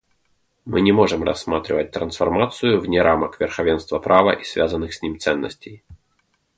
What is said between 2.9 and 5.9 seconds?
рамок верховенства права и связанных с ним ценностей.